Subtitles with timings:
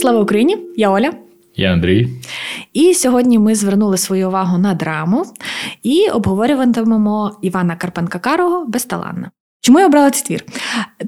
[0.00, 0.58] Слава Україні!
[0.76, 1.12] Я Оля.
[1.56, 2.08] Я Андрій.
[2.72, 5.24] І сьогодні ми звернули свою увагу на драму
[5.82, 9.30] і обговорюватимемо Івана Карпенка Карого Безталанна.
[9.60, 10.44] Чому я обрала цей твір?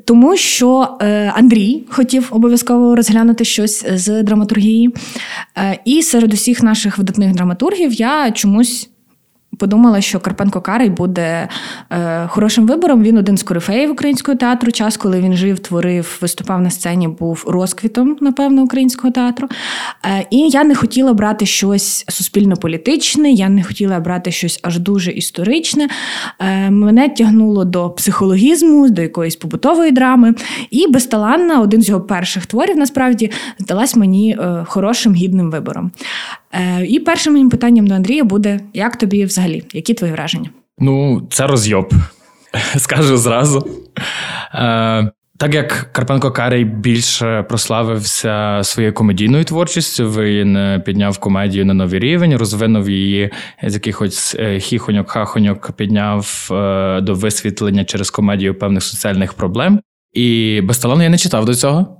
[0.05, 4.95] Тому що е, Андрій хотів обов'язково розглянути щось з драматургії.
[5.59, 8.91] Е, і серед усіх наших видатних драматургів я чомусь
[9.59, 11.49] Подумала, що Карпенко Карий буде
[11.91, 13.03] е, хорошим вибором.
[13.03, 14.73] Він один з корифеїв українського театру.
[14.73, 19.49] Час, коли він жив, творив, виступав на сцені, був розквітом, напевно, українського театру.
[20.05, 25.11] Е, і я не хотіла брати щось суспільно-політичне, я не хотіла брати щось аж дуже
[25.11, 25.89] історичне.
[26.39, 30.35] Е, мене тягнуло до психологізму, до якоїсь побутової драми.
[30.71, 35.91] І безталанна, один з його перших творів, насправді, здалась мені е, хорошим гідним вибором.
[36.53, 39.42] Е, і першим моїм питанням до Андрія буде: як тобі взагалі?
[39.73, 40.51] Які твої враження?
[40.79, 41.93] Ну, це розйоб,
[42.77, 43.67] скажу зразу.
[44.55, 52.01] Е, так як Карпенко Карий більше прославився своєю комедійною творчістю, він підняв комедію на новий
[52.01, 53.31] рівень, розвинув її
[53.63, 56.47] з якихось е, хіхоньок-хахоньок, підняв
[57.03, 59.81] до висвітлення через комедію певних соціальних проблем.
[60.13, 61.99] І без талону я не читав до цього.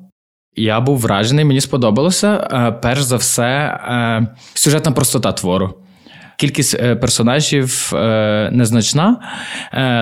[0.57, 2.49] Я був вражений, мені сподобалося.
[2.53, 5.75] Е, перш за все, е, сюжетна простота твору.
[6.43, 7.93] Кількість е, персонажів
[8.53, 9.21] незначна,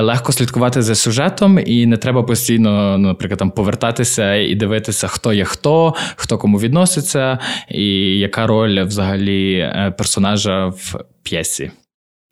[0.00, 5.32] легко слідкувати за сюжетом, і не треба постійно, ну, наприклад, там повертатися і дивитися, хто
[5.32, 7.84] є хто, хто кому відноситься, і
[8.18, 11.70] яка роль взагалі персонажа в п'єсі.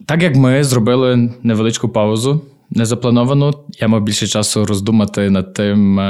[0.07, 6.01] Так як ми зробили невеличку паузу, незаплановану, я мав більше часу роздумати над тим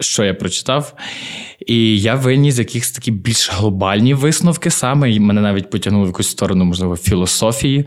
[0.00, 0.94] що я прочитав,
[1.68, 6.28] і я виніс якісь такі більш глобальні висновки саме, і мене навіть потягнуло в якусь
[6.28, 7.86] сторону, можливо, філософії.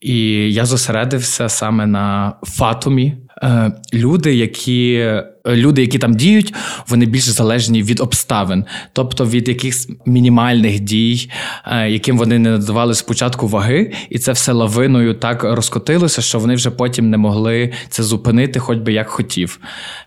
[0.00, 0.18] І
[0.52, 3.16] я зосередився саме на фатумі.
[3.42, 5.04] Е, люди, які
[5.46, 6.54] люди, які там діють,
[6.88, 11.30] вони більш залежні від обставин, тобто від якихось мінімальних дій,
[11.66, 16.54] е, яким вони не надавали спочатку ваги, і це все лавиною так розкотилося, що вони
[16.54, 19.60] вже потім не могли це зупинити, хоч би як хотів.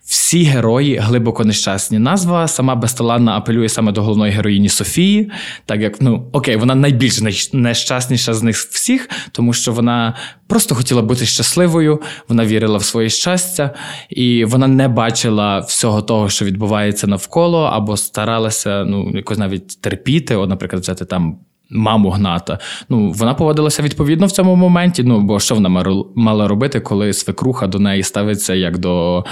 [0.06, 2.00] Всі герої глибоко нещасні.
[2.00, 5.32] Назва сама безталанна апелює саме до головної героїні Софії,
[5.66, 7.22] так як ну окей, вона найбільш
[7.54, 10.16] нещасніша з них всіх, тому що вона
[10.48, 13.72] просто хотіла бути щасливою, вона вірила в своє щастя,
[14.10, 20.36] і вона не бачила всього того, що відбувається навколо, або старалася ну якось навіть терпіти,
[20.36, 21.38] от, наприклад, взяти там.
[21.70, 22.60] Маму гната.
[22.90, 25.04] Ну, вона поводилася відповідно в цьому моменті.
[25.04, 25.70] Ну, бо що вона
[26.16, 29.26] мала робити, коли свекруха до неї ставиться як до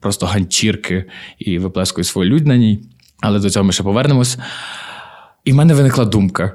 [0.00, 1.04] просто ганчірки
[1.38, 2.82] і виплескує свою людь на ній.
[3.20, 4.38] Але до цього ми ще повернемось.
[5.44, 6.52] І в мене виникла думка: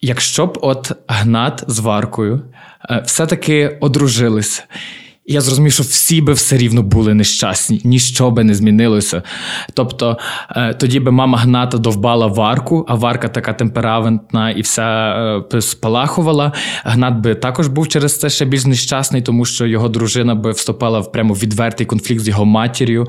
[0.00, 2.42] якщо б от гнат з варкою
[2.90, 3.78] е, все-таки
[5.30, 5.40] одружилися.
[5.40, 9.22] Я зрозумів, що всі би все рівно були нещасні, ніщо би не змінилося.
[9.74, 10.18] Тобто
[10.50, 15.14] е, тоді би мама гната довбала варку, а варка така темпераментна і вся
[15.54, 16.52] е, спалахувала.
[16.84, 21.00] Гнат би також був через це ще більш нещасний, тому що його дружина би вступала
[21.00, 23.06] в прямо відвертий конфлікт з його матір'ю.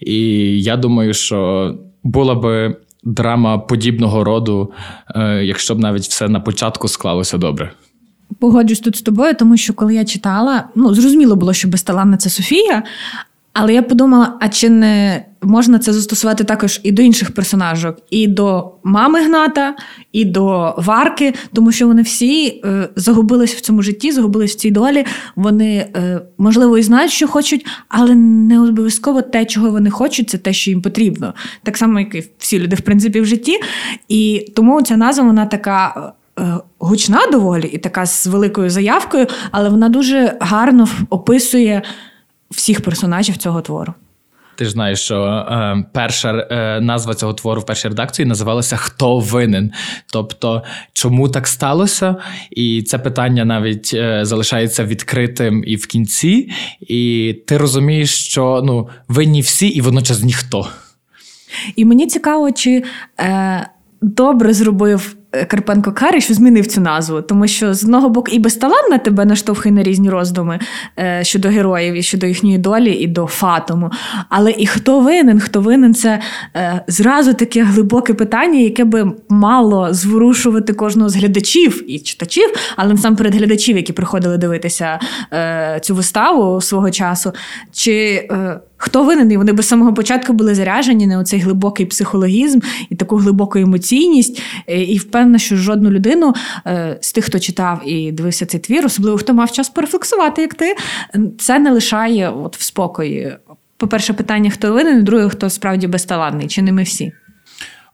[0.00, 0.16] І
[0.62, 4.72] я думаю, що була би драма подібного роду,
[5.14, 7.72] е, якщо б навіть все на початку склалося добре.
[8.38, 12.30] Погоджусь тут з тобою, тому що коли я читала, ну зрозуміло було, що безталанна це
[12.30, 12.82] Софія,
[13.52, 18.26] але я подумала: а чи не можна це застосувати також і до інших персонажок, і
[18.26, 19.76] до мами Гната,
[20.12, 24.70] і до Варки, тому що вони всі е, загубились в цьому житті, загубились в цій
[24.70, 25.04] долі.
[25.36, 30.38] Вони, е, можливо, і знають, що хочуть, але не обов'язково те, чого вони хочуть, це
[30.38, 31.34] те, що їм потрібно.
[31.62, 33.58] Так само, як і всі люди, в принципі, в житті.
[34.08, 36.12] І тому ця назва вона така.
[36.38, 41.82] Е, гучна доволі і така з великою заявкою, але вона дуже гарно описує
[42.50, 43.94] всіх персонажів цього твору.
[44.56, 49.18] Ти ж знаєш, що е, перша е, назва цього твору в першій редакції називалася Хто
[49.18, 49.72] винен?
[50.12, 50.62] Тобто,
[50.92, 52.16] чому так сталося?
[52.50, 56.50] І це питання навіть е, залишається відкритим і в кінці.
[56.80, 60.68] І ти розумієш, що ну винні всі, і водночас ніхто.
[61.76, 62.84] І мені цікаво, чи
[63.20, 63.68] е,
[64.02, 65.16] добре зробив
[65.48, 69.74] Карпенко Кари, що змінив цю назву, тому що з одного боку і безталанна тебе наштовхує
[69.74, 70.58] на різні роздуми
[70.98, 73.90] е, щодо героїв і щодо їхньої долі, і до фатому.
[74.28, 75.40] Але і хто винен?
[75.40, 76.20] Хто винен це
[76.56, 82.92] е, зразу таке глибоке питання, яке би мало зворушувати кожного з глядачів і читачів, але
[82.92, 85.00] насамперед глядачів, які приходили дивитися
[85.32, 87.32] е, цю виставу свого часу.
[87.72, 88.28] Чи
[88.84, 89.32] Хто винен?
[89.32, 92.60] І Вони би з самого початку були заряжені на цей глибокий психологізм
[92.90, 94.42] і таку глибоку емоційність.
[94.66, 96.34] І впевнена, що жодну людину
[96.66, 100.54] е, з тих, хто читав і дивився цей твір, особливо хто мав час порефлексувати, як
[100.54, 100.74] ти,
[101.38, 103.36] це не лишає от в спокої.
[103.76, 107.12] По-перше, питання, хто винен, друге, хто справді безталанний, чи не ми всі.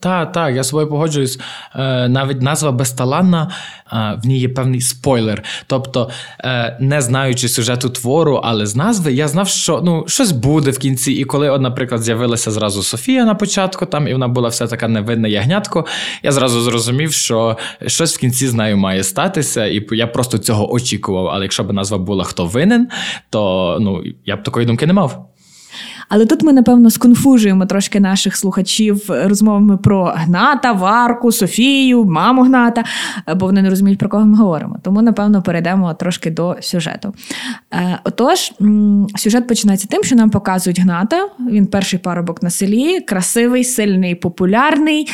[0.01, 1.41] Так, так, я з собою погоджуюсь.
[1.75, 3.51] Е, навіть назва безталанна,
[3.93, 5.43] в ній є певний спойлер.
[5.67, 6.11] Тобто,
[6.45, 10.79] е, не знаючи сюжету твору, але з назви, я знав, що ну, щось буде в
[10.79, 11.13] кінці.
[11.13, 14.89] І коли, от, наприклад, з'явилася зразу Софія на початку, там, і вона була все така
[14.89, 15.87] невинне ягнятко,
[16.23, 17.57] я зразу зрозумів, що
[17.87, 21.27] щось в кінці з нею має статися, і я просто цього очікував.
[21.27, 22.89] Але якщо б назва була хто винен,
[23.31, 25.31] то ну, я б такої думки не мав.
[26.09, 32.85] Але тут ми, напевно, сконфужуємо трошки наших слухачів розмовами про Гната, Варку, Софію, маму Гната,
[33.37, 34.77] бо вони не розуміють, про кого ми говоримо.
[34.83, 37.15] Тому, напевно, перейдемо трошки до сюжету.
[37.75, 38.53] Е, отож,
[39.17, 41.29] сюжет починається тим, що нам показують Гната.
[41.51, 45.09] Він перший парубок на селі, красивий, сильний, популярний.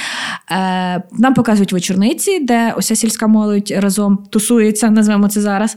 [0.50, 5.76] Е, нам показують вечорниці, де уся сільська молодь разом тусується, назвемо це зараз.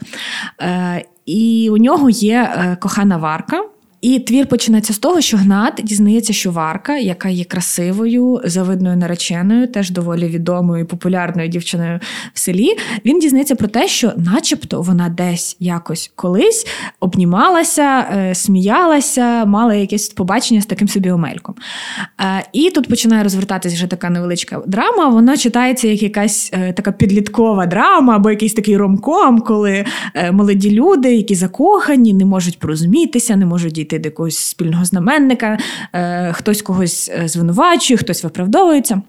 [0.61, 3.63] Е, і у нього є кохана Варка.
[4.01, 9.67] І твір починається з того, що Гнат дізнається, що Варка, яка є красивою, завидною нареченою,
[9.67, 11.99] теж доволі відомою і популярною дівчиною
[12.33, 12.75] в селі.
[13.05, 16.67] Він дізнається про те, що, начебто, вона десь якось колись
[16.99, 21.55] обнімалася, е, сміялася, мала якесь побачення з таким собі омельком.
[22.21, 25.07] Е, і тут починає розвертатися вже така невеличка драма.
[25.07, 29.85] Вона читається як якась е, така підліткова драма, або якийсь такий ромком, коли
[30.31, 35.57] молоді люди, які закохані, не можуть порозумітися, не можуть дійти дійти до якогось спільного знаменника,
[35.93, 39.01] е, хтось когось е, звинувачує, хтось виправдовується.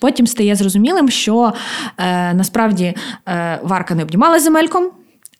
[0.00, 1.52] Потім стає зрозумілим, що
[1.98, 2.94] е, насправді
[3.62, 4.90] Варка не обнімала земельком.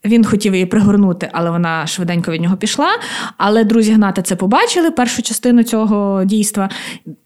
[0.05, 2.89] Він хотів її пригорнути, але вона швиденько від нього пішла.
[3.37, 6.71] Але друзі Гната це побачили першу частину цього дійства,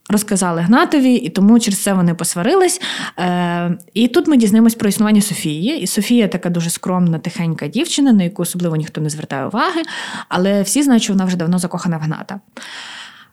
[0.08, 2.80] розказали Гнатові, і тому через це вони посварились.
[3.18, 5.80] Е, І тут ми дізнаємось про існування Софії.
[5.80, 9.82] І Софія така дуже скромна, тихенька дівчина, на яку особливо ніхто не звертає уваги,
[10.28, 12.40] але всі знають, що вона вже давно закохана в Гната.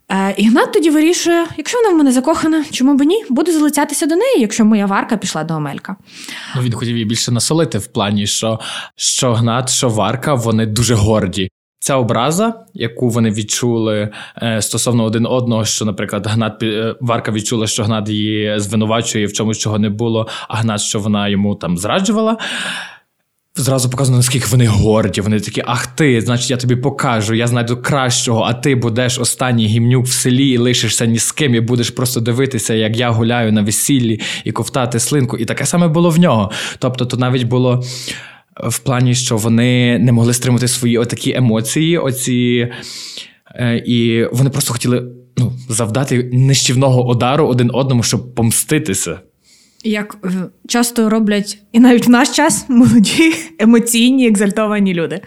[0.10, 3.26] Е, Ігнат тоді вирішує, якщо вона в мене закохана, чому б ні?
[3.30, 5.96] Буду залицятися до неї, якщо моя варка пішла до Омелька.
[6.56, 8.60] Ну, Він хотів її більше насолити в плані, що
[8.96, 11.50] що Гнат, що Варка, вони дуже горді.
[11.86, 14.10] Ця образа, яку вони відчули
[14.44, 19.34] е, стосовно один одного, що, наприклад, Гнат е, Варка відчула, що Гнат її звинувачує в
[19.34, 22.38] чомусь, чого не було, а Гнат, що вона йому там зраджувала.
[23.56, 25.22] Зразу показано, наскільки вони горді.
[25.22, 29.68] Вони такі, ах ти, значить, я тобі покажу, я знайду кращого, а ти будеш останній
[29.68, 33.52] гімнюк в селі і лишишся ні з ким, і будеш просто дивитися, як я гуляю
[33.52, 35.38] на весіллі і ковтати слинку.
[35.38, 36.52] І таке саме було в нього.
[36.80, 37.84] Тобто, то навіть було
[38.64, 42.72] в плані, що вони не могли стримати свої отакі емоції, оці,
[43.56, 49.20] е, і вони просто хотіли ну, завдати нищівного удару один одному, щоб помститися.
[49.84, 50.30] Як е,
[50.68, 55.22] часто роблять і навіть в наш час молоді, емоційні, екзальтовані люди.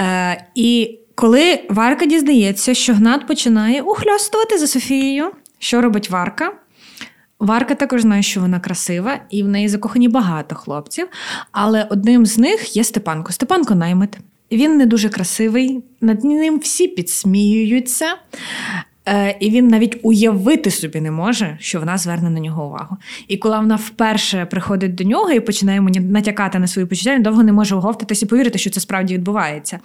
[0.00, 6.52] Е, І коли Варка дізнається, що Гнат починає ухльостувати за Софією, що робить Варка?
[7.42, 11.08] Варка також знає, що вона красива, і в неї закохані багато хлопців.
[11.52, 13.32] Але одним з них є Степанко.
[13.32, 14.18] Степанко наймит.
[14.52, 18.06] Він не дуже красивий, над ним всі підсміюються.
[19.08, 22.96] Е, І він навіть уявити собі не може, що вона зверне на нього увагу.
[23.28, 27.22] І коли вона вперше приходить до нього і починає мені натякати на свої почуття, він
[27.22, 29.78] довго не може оговтатись і повірити, що це справді відбувається.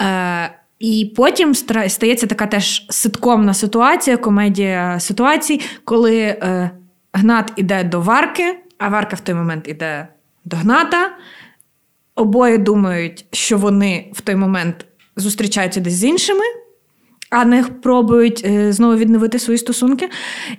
[0.00, 6.70] Е, І потім стається така теж ситкомна ситуація, комедія ситуацій, коли е,
[7.12, 10.08] Гнат іде до Варки, а Варка в той момент іде
[10.44, 11.10] до Гната.
[12.14, 16.44] Обоє думають, що вони в той момент зустрічаються десь з іншими
[17.30, 20.08] а не пробують е, знову відновити свої стосунки.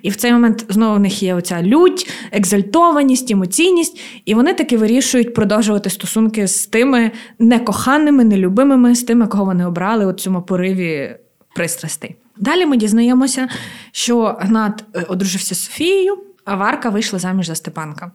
[0.02, 4.76] І в цей момент знову в них є оця лють, екзальтованість, емоційність, і вони таки
[4.76, 11.16] вирішують продовжувати стосунки з тими некоханими, нелюбимими, з тими, кого вони обрали у цьому пориві
[11.54, 12.16] пристрастей.
[12.36, 13.48] Далі ми дізнаємося,
[13.92, 18.12] що Гнат е, одружився з Софією, а Варка вийшла заміж за Степанка.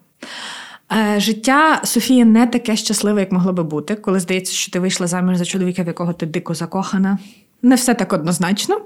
[0.91, 5.07] Е, життя Софії не таке щасливе, як могло би бути, коли здається, що ти вийшла
[5.07, 7.17] заміж за чоловіка, в якого ти дико закохана.
[7.61, 8.81] Не все так однозначно.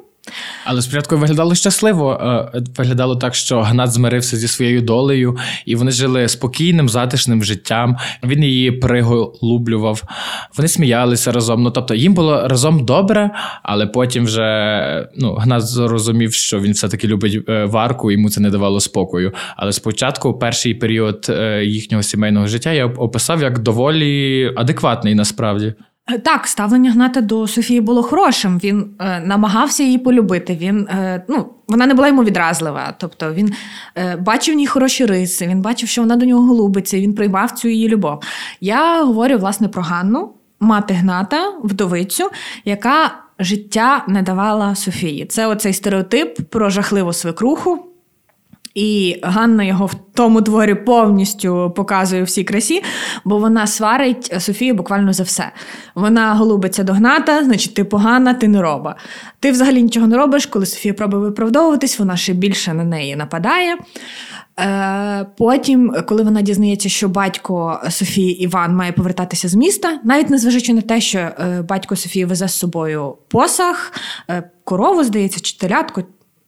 [0.65, 2.19] Але спочатку виглядало щасливо.
[2.55, 7.97] Е, виглядало так, що Гнат змирився зі своєю долею, і вони жили спокійним, затишним життям.
[8.23, 10.03] Він її приголублював.
[10.57, 11.63] Вони сміялися разом.
[11.63, 13.31] Ну тобто їм було разом добре,
[13.63, 18.49] але потім вже ну, Гнат зрозумів, що він все-таки любить е, варку, йому це не
[18.49, 19.33] давало спокою.
[19.57, 25.73] Але спочатку, перший період е, їхнього сімейного життя я описав як доволі адекватний насправді.
[26.09, 28.59] Е, так, ставлення Гната до Софії було хорошим.
[28.63, 30.55] Він е, намагався її полюбити.
[30.55, 32.93] Він, е, ну, Вона не була йому відразлива.
[32.97, 33.53] Тобто він
[33.95, 37.51] е, бачив в ній хороші риси, він бачив, що вона до нього голубиться, він приймав
[37.51, 38.23] цю її любов.
[38.61, 42.29] Я говорю власне про Ганну, мати Гната, вдовицю,
[42.65, 45.25] яка життя не давала Софії.
[45.25, 47.90] Це оцей стереотип про жахливу свекруху.
[48.75, 52.83] І Ганна його в тому творі повністю показує всій красі,
[53.25, 55.51] бо вона сварить Софію буквально за все.
[55.95, 58.95] Вона голубиться до гната, значить, ти погана, ти не роба.
[59.39, 63.77] Ти взагалі нічого не робиш, коли Софія пробує виправдовуватись, вона ще більше на неї нападає.
[64.59, 70.73] Е, потім, коли вона дізнається, що батько Софії Іван має повертатися з міста, навіть незважаючи
[70.73, 73.93] на те, що е, батько Софії везе з собою посах,
[74.29, 76.03] е, корову, здається, чи телятку,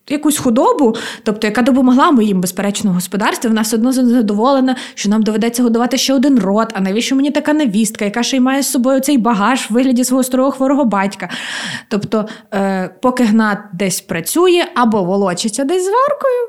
[0.10, 5.64] якусь худобу, тобто яка допомогла моїм безперечно господарстві, вона все одно задоволена, що нам доведеться
[5.64, 6.74] годувати ще один род.
[6.74, 10.04] А навіщо мені така невістка, яка ще й має з собою цей багаж в вигляді
[10.04, 11.30] свого старого хворого батька?
[11.90, 16.48] Тобто, е, поки гнат десь працює або волочиться десь з варкою.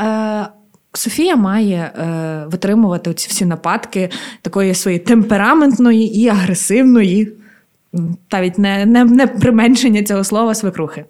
[0.00, 0.46] Е,
[0.94, 4.10] Софія має е, витримувати ці всі нападки
[4.42, 7.32] такої своєї темпераментної і агресивної,
[8.32, 11.04] навіть не, не, не применшення цього слова свекрухи.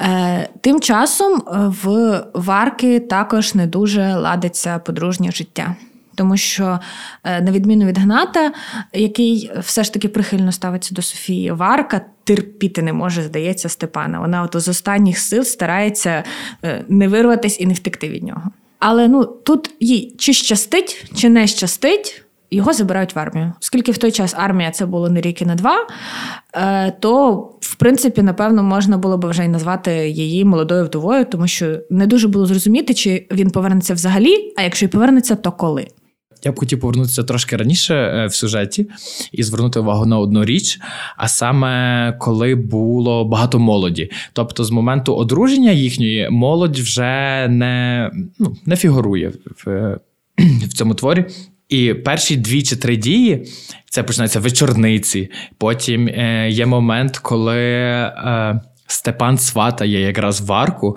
[0.00, 1.42] Е, Тим часом е,
[1.82, 5.76] в Варки також не дуже ладиться подружнє життя.
[6.14, 6.80] Тому що,
[7.24, 8.52] е, на відміну від Гната,
[8.92, 14.20] який все ж таки прихильно ставиться до Софії, Варка терпіти не може, здається, Степана.
[14.20, 16.24] Вона от з останніх сил старається
[16.88, 18.50] не вирватися і не втекти від нього.
[18.78, 23.52] Але ну тут їй чи щастить, чи не щастить, його забирають в армію.
[23.62, 25.76] Оскільки в той час армія це було не рік і не два,
[26.54, 31.48] е, то в принципі, напевно, можна було б вже й назвати її молодою вдовою, тому
[31.48, 35.86] що не дуже було зрозуміти, чи він повернеться взагалі, а якщо й повернеться, то коли.
[36.44, 38.90] Я б хотів повернутися трошки раніше е, в сюжеті
[39.32, 40.80] і звернути увагу на одну річ,
[41.16, 44.10] а саме коли було багато молоді.
[44.32, 49.32] Тобто, з моменту одруження їхньої молодь вже не ну, не фігурує
[49.66, 49.98] в,
[50.64, 51.24] в цьому творі.
[51.68, 53.44] І перші дві чи три дії
[53.90, 55.30] це починається вечорниці.
[55.58, 60.96] Потім е, є момент, коли е, Степан сватає якраз варку.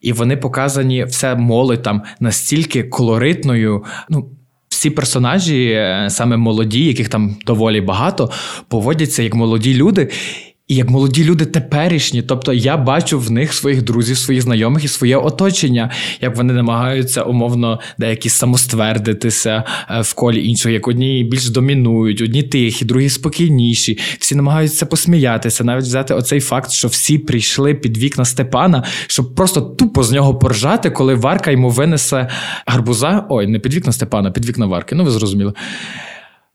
[0.00, 3.84] І вони показані все молодь там настільки колоритною.
[4.08, 4.30] ну,
[4.68, 8.30] всі персонажі, е, саме молоді, яких там доволі багато,
[8.68, 10.10] поводяться як молоді люди.
[10.68, 14.88] І як молоді люди теперішні, тобто я бачу в них своїх друзів, своїх знайомих і
[14.88, 15.90] своє оточення,
[16.20, 22.42] як вони намагаються умовно деякі самоствердитися е, в колі іншого, як одні більш домінують, одні
[22.42, 23.98] тихі, другі спокійніші.
[24.18, 29.60] Всі намагаються посміятися, навіть взяти оцей факт, що всі прийшли під вікна Степана, щоб просто
[29.60, 32.28] тупо з нього поржати, коли Варка йому винесе
[32.66, 33.26] гарбуза.
[33.28, 34.94] Ой, не під вікна Степана, під вікна Варки.
[34.94, 35.52] Ну ви зрозуміли.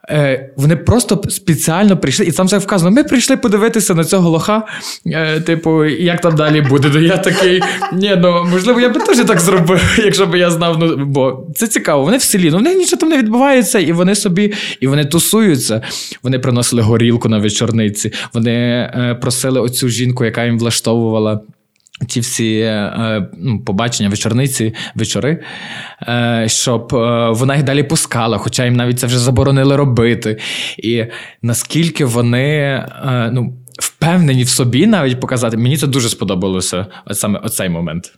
[0.10, 2.91] Е, Вони просто спеціально прийшли, і там все вказано.
[2.91, 4.63] Ми прийшли подивитися на цього лоха.
[5.08, 6.91] Е, Типу, як там далі буде?
[6.94, 7.62] Ну я такий.
[7.94, 10.77] Ні, ну можливо, я би теж так зробив, якщо б я знав.
[10.79, 12.03] Ну бо це цікаво.
[12.03, 15.06] Вони в селі, ну в них нічого там не відбувається, і вони собі і вони
[15.06, 15.82] тусуються.
[16.24, 18.12] Вони приносили горілку на вечорниці.
[18.34, 21.39] Вони е, просили оцю жінку, яка їм влаштовувала.
[22.08, 25.44] Ті всі е, ну, побачення, вечорниці, вечори,
[26.01, 30.38] е, щоб е, вона їх далі пускала, хоча їм навіть це вже заборонили робити.
[30.77, 31.06] І
[31.41, 32.86] наскільки вони
[33.32, 38.12] ну, впевнені в собі навіть показати, мені це дуже сподобалося саме оцей момент.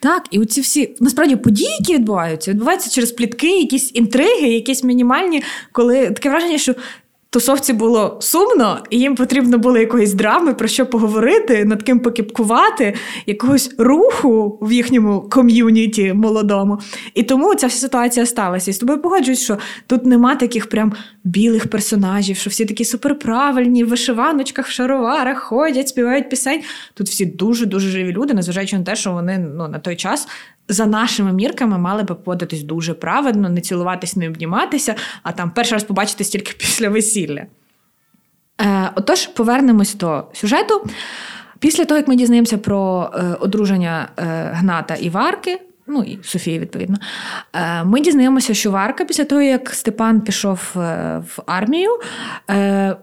[0.00, 5.42] Так, і оці всі насправді події, які відбуваються, відбуваються через плітки, якісь інтриги, якісь мінімальні,
[5.72, 6.74] коли таке враження, що
[7.30, 12.94] тусовці було сумно, і їм потрібно було якоїсь драми, про що поговорити, над ким покіпкувати,
[13.26, 16.78] якогось руху в їхньому ком'юніті молодому.
[17.14, 18.70] І тому ця вся ситуація сталася.
[18.70, 20.92] І з тобою погоджуюсь, що тут нема таких прям
[21.24, 26.60] білих персонажів, що всі такі суперправильні, в вишиваночках, в шароварах ходять, співають пісень.
[26.94, 30.28] Тут всі дуже-дуже живі люди, незважаючи на те, що вони ну, на той час
[30.68, 35.72] за нашими мірками мали би поводитись дуже праведно, не цілуватись, не обніматися, а там перший
[35.72, 37.46] раз побачитись тільки після весілля.
[38.60, 40.88] Е, Отож, повернемось до сюжету.
[41.58, 44.22] Після того, як ми дізнаємося про е, одруження е,
[44.54, 46.96] Гната і Варки, ну і Софії, відповідно,
[47.52, 50.78] е, ми дізнаємося, що Варка, після того, як Степан пішов е,
[51.36, 51.90] в армію,
[52.50, 52.96] е,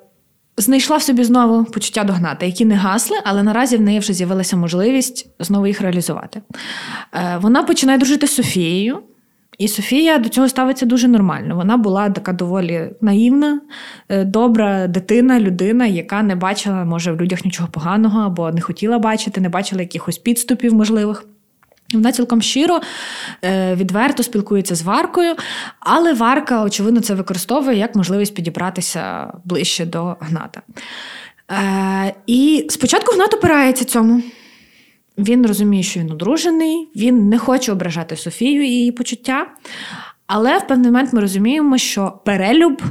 [0.58, 4.58] знайшла в собі знову почуття догнати, які не гасли, але наразі в неї вже з'явилася
[4.58, 6.42] можливість знову їх реалізувати.
[7.14, 9.00] Е, вона починає дружити з Софією.
[9.58, 11.56] І Софія до цього ставиться дуже нормально.
[11.56, 13.62] Вона була така доволі наївна,
[14.10, 19.00] е, добра дитина, людина, яка не бачила, може, в людях нічого поганого або не хотіла
[19.00, 21.26] бачити, не бачила якихось підступів можливих.
[21.96, 22.82] Вона цілком щиро,
[23.44, 25.36] е, відверто спілкується з Варкою,
[25.80, 30.62] але Варка, очевидно, це використовує як можливість підібратися ближче до Гната.
[31.52, 34.22] Е, і спочатку Гнат опирається цьому.
[35.18, 39.48] Він розуміє, що він одружений, він не хоче ображати Софію і її почуття.
[40.28, 42.82] Але в певний момент ми розуміємо, що перелюб,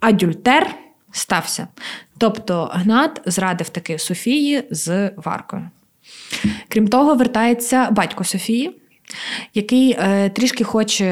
[0.00, 0.74] адюльтер
[1.12, 1.68] стався.
[2.18, 5.70] Тобто Гнат зрадив таки Софії з Варкою.
[6.68, 8.80] Крім того, вертається батько Софії
[9.54, 11.04] який е, трішки хоче,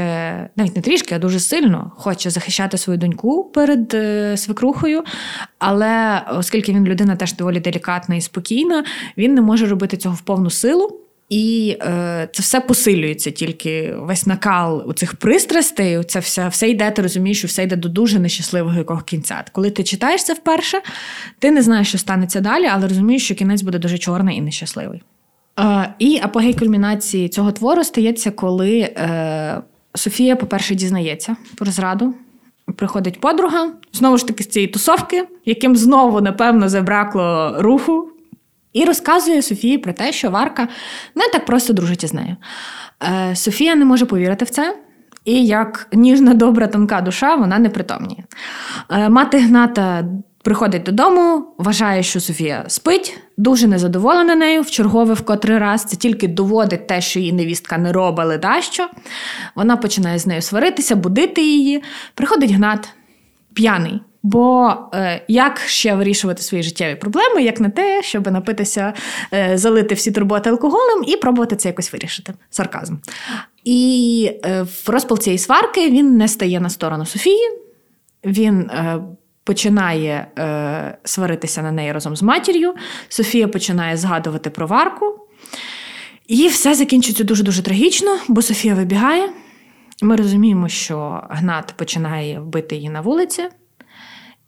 [0.56, 5.04] навіть не трішки, а дуже сильно хоче захищати свою доньку перед е, свекрухою.
[5.58, 8.84] Але оскільки він людина теж доволі делікатна і спокійна,
[9.16, 11.00] він не може робити цього в повну силу.
[11.28, 16.04] І е, це все посилюється, тільки весь накал у цих пристрастей.
[16.04, 19.44] Це все все йде, ти розумієш, що все йде до дуже нещасливого якого кінця.
[19.52, 20.80] Коли ти читаєш це вперше,
[21.38, 25.02] ти не знаєш, що станеться далі, але розумієш, що кінець буде дуже чорний і нещасливий.
[25.61, 29.62] Е, І апогей кульмінації цього твору стається, коли е,
[29.94, 32.14] Софія, по-перше, дізнається про зраду.
[32.76, 38.08] Приходить подруга, знову ж таки з цієї тусовки, яким знову, напевно, забракло руху
[38.72, 40.68] і розказує Софії про те, що Варка
[41.14, 42.37] не так просто дружить із нею.
[43.02, 44.76] Е, Софія не може повірити в це.
[45.25, 48.25] І як ніжна, добра, тонка душа, вона не притомніє.
[48.90, 50.04] Е, мати Гната
[50.42, 55.84] приходить додому, вважає, що Софія спить, дуже незадоволена нею в чергове в котрий раз.
[55.84, 58.88] Це тільки доводить те, що її невістка не робила дащо.
[59.54, 61.82] Вона починає з нею сваритися, будити її.
[62.14, 62.88] Приходить Гнат
[63.54, 64.00] п'яний.
[64.30, 68.94] Бо е, як ще вирішувати свої життєві проблеми, як не те, щоб напитися,
[69.32, 72.35] е, залити всі турботи алкоголем і пробувати це якось вирішити.
[72.50, 72.94] Сарказм.
[73.64, 77.50] І е, в розпал цієї сварки він не стає на сторону Софії,
[78.25, 79.00] він е,
[79.44, 82.75] починає е, сваритися на неї разом з матір'ю.
[83.08, 85.26] Софія починає згадувати про варку.
[86.26, 89.28] І все закінчується дуже-дуже трагічно, бо Софія вибігає.
[90.02, 93.49] Ми розуміємо, що Гнат починає вбити її на вулиці.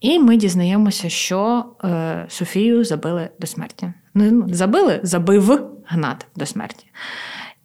[0.00, 3.92] І ми дізнаємося, що е, Софію забили до смерті.
[4.14, 6.86] Ну, забили, забив Гнат до смерті.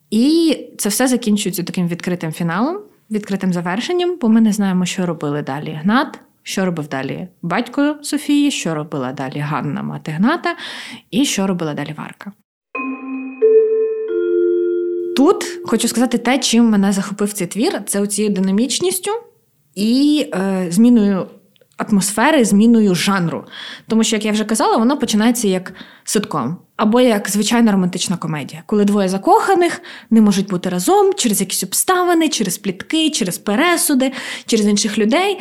[0.09, 2.77] І це все закінчується таким відкритим фіналом,
[3.11, 8.51] відкритим завершенням, бо ми не знаємо, що робили далі Гнат, що робив далі батько Софії,
[8.51, 10.55] що робила далі Ганна мати Гната,
[11.11, 12.31] і що робила далі Варка.
[15.15, 19.11] Тут хочу сказати те, чим мене захопив цей твір, це оцією динамічністю
[19.75, 21.27] і е, зміною
[21.77, 23.46] атмосфери зміною жанру.
[23.88, 28.64] Тому що, як я вже казала, воно починається як ситком або як звичайна романтична комедія,
[28.66, 34.11] коли двоє закоханих не можуть бути разом через якісь обставини, через плітки, через пересуди,
[34.46, 35.40] через інших людей.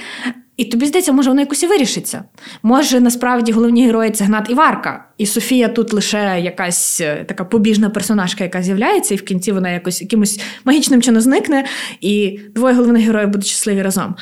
[0.56, 2.24] І тобі здається, може, воно якось і вирішиться.
[2.62, 7.44] Може, насправді головні герої це Гнат і Варка, і Софія тут лише якась е, така
[7.44, 11.64] побіжна персонажка, яка з'являється, і в кінці вона якось якимось магічним чином зникне,
[12.00, 14.14] і двоє головних героїв будуть щасливі разом.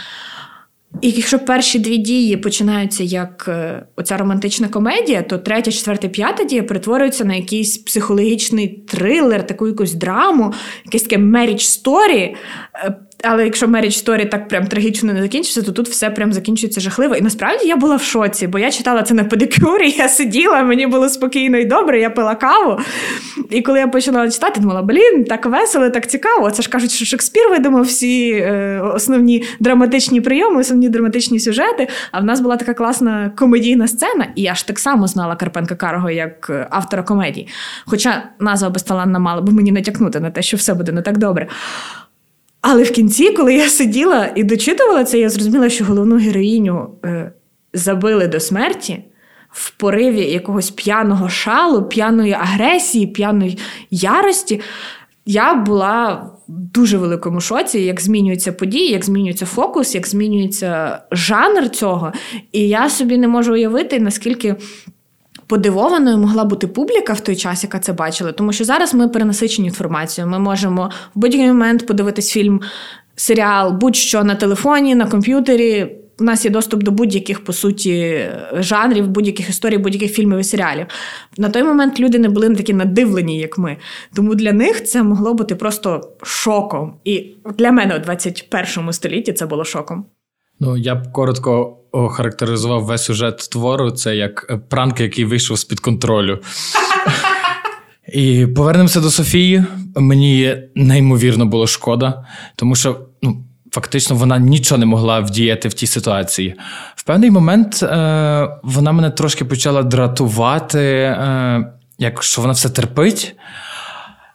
[1.01, 6.45] І якщо перші дві дії починаються як е, оця романтична комедія, то третя, четверта, п'ята
[6.45, 10.53] дія перетворюється на якийсь психологічний трилер, таку якусь драму,
[10.85, 12.35] якесь таке marriage story,
[12.75, 16.81] е, але якщо Marriage Story так прям трагічно не закінчиться, то тут все прям закінчується
[16.81, 17.15] жахливо.
[17.15, 20.87] І насправді я була в шоці, бо я читала це на педикюрі, я сиділа, мені
[20.87, 22.79] було спокійно і добре, я пила каву.
[23.51, 26.51] І коли я почала читати, думала, блін, так весело, так цікаво.
[26.51, 31.89] Це ж кажуть, що Шекспір видумав всі е, основні драматичні прийоми, основні драматичні сюжети.
[32.13, 35.75] А в нас була така класна комедійна сцена, і я ж так само знала Карпенка
[35.75, 37.49] Карого як е, автора комедії.
[37.87, 41.49] Хоча назва безталанна мала би мені натякнути на те, що все буде не так добре.
[42.63, 47.33] Але в кінці, коли я сиділа і дочитувала це, я зрозуміла, що головну героїню е,
[47.73, 49.05] забили до смерті
[49.51, 53.59] в пориві якогось п'яного шалу, п'яної агресії, п'яної
[53.91, 54.61] ярості.
[55.27, 56.13] Я була
[56.49, 62.13] в дуже великому шоці, як змінюються події, як змінюється фокус, як змінюється жанр цього.
[62.53, 64.57] І я собі не можу уявити, наскільки
[65.47, 69.69] подивованою могла бути публіка в той час, яка це бачила, тому що зараз ми перенасичені
[69.69, 70.31] інформацією.
[70.31, 72.61] Ми можемо в будь-який момент подивитись фільм,
[73.17, 75.99] серіал, будь-що на телефоні, на комп'ютері.
[76.21, 78.21] У нас є доступ до будь-яких по суті
[78.55, 80.87] жанрів, будь-яких історій, будь-яких фільмів і серіалів.
[81.39, 83.77] На той момент люди не були такі надивлені, як ми.
[84.15, 86.95] Тому для них це могло бути просто шоком.
[87.05, 90.05] І для мене у 21 столітті це було шоком.
[90.61, 93.91] Ну я б коротко охарактеризував весь сюжет твору.
[93.91, 96.39] Це як е, пранк, який вийшов з під контролю.
[98.13, 99.65] І повернемося до Софії.
[99.97, 102.25] Мені неймовірно було шкода,
[102.57, 106.55] тому що ну, фактично вона нічого не могла вдіяти в тій ситуації.
[106.97, 113.37] В певний момент е, вона мене трошки почала дратувати, е, як що вона все терпить.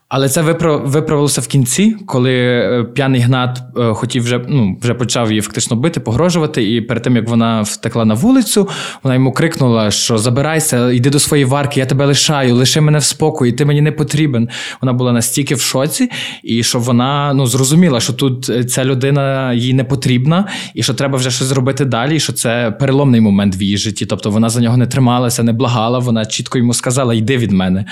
[0.09, 5.29] Але це виправилося в кінці, коли е, п'яний гнат е, хотів вже ну, вже почав
[5.29, 6.75] її фактично бити, погрожувати.
[6.75, 8.69] І перед тим як вона втекла на вулицю,
[9.03, 13.03] вона йому крикнула: що забирайся, йди до своєї варки, я тебе лишаю, лиши мене в
[13.03, 14.49] спокої, ти мені не потрібен.
[14.81, 16.09] Вона була настільки в шоці,
[16.43, 20.93] і що вона ну зрозуміла, що тут е, ця людина їй не потрібна, і що
[20.93, 22.15] треба вже щось зробити далі.
[22.15, 24.05] і Що це переломний момент в її житті.
[24.05, 25.99] Тобто вона за нього не трималася, не благала.
[25.99, 27.85] Вона чітко йому сказала: Йди від мене.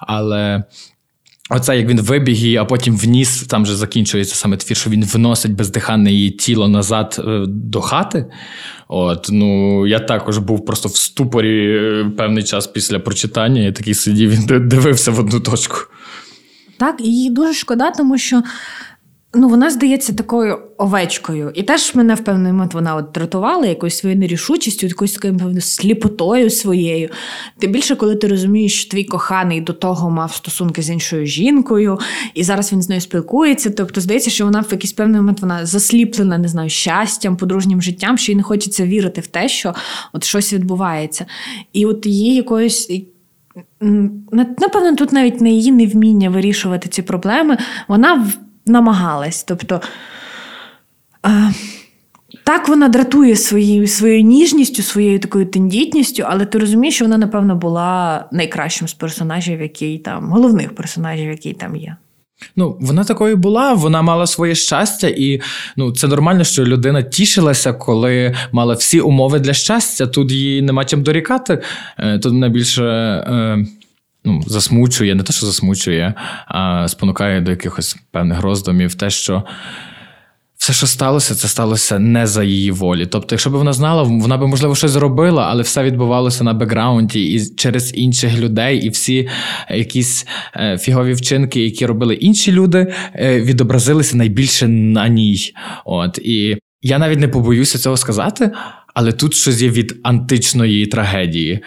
[0.00, 0.62] Але
[1.50, 5.04] Оце як він вибіг її, а потім вніс, там же закінчується саме твір, що він
[5.04, 8.26] вносить бездиханне її тіло назад е, до хати.
[8.88, 13.60] От, ну, Я також був просто в ступорі е, певний час після прочитання.
[13.60, 15.76] Я такий сидів, він дивився в одну точку.
[16.78, 18.42] Так, і дуже шкода, тому що
[19.34, 21.52] Ну, вона здається такою овечкою.
[21.54, 26.50] І теж мене в певний момент вона от дратувала якоюсь своєю нерішучістю, якоюсь такою сліпотою
[26.50, 27.08] своєю.
[27.58, 31.98] Тим більше, коли ти розумієш, що твій коханий до того мав стосунки з іншою жінкою,
[32.34, 33.70] і зараз він з нею спілкується.
[33.70, 38.18] Тобто, здається, що вона в якийсь певний момент вона засліплена, не знаю, щастям, подружнім життям,
[38.18, 39.74] що їй не хочеться вірити в те, що
[40.12, 41.26] от щось відбувається.
[41.72, 42.90] І от її якоюсь.
[44.58, 47.58] Напевно, тут навіть не її невміння вирішувати ці проблеми.
[47.88, 48.26] Вона
[48.70, 49.44] намагалась.
[49.44, 49.80] Тобто
[51.26, 51.52] е,
[52.44, 57.56] так вона дратує своєю своєю ніжністю, своєю такою тендітністю, але ти розумієш, що вона, напевно,
[57.56, 61.96] була найкращим з персонажів, який там, головних персонажів, які там є.
[62.56, 65.40] Ну, вона такою була, вона мала своє щастя, і
[65.76, 70.06] ну, це нормально, що людина тішилася, коли мала всі умови для щастя.
[70.06, 71.62] Тут їй нема чим дорікати.
[71.98, 72.84] Е, тут мене більше.
[72.84, 73.66] Е,
[74.24, 76.14] ну, засмучує, не те, що засмучує,
[76.46, 79.44] а спонукає до якихось певних роздумів, те, що.
[80.60, 83.06] Все, що сталося, це сталося не за її волі.
[83.06, 87.24] Тобто, якщо б вона знала, вона б, можливо, щось зробила, але все відбувалося на бекграунді
[87.24, 89.28] і через інших людей, і всі
[89.70, 95.38] якісь е, фігові вчинки, які робили інші люди, е, відобразилися найбільше на ній.
[95.84, 98.50] От І я навіть не побоюся цього сказати,
[98.94, 101.60] але тут щось є від античної трагедії.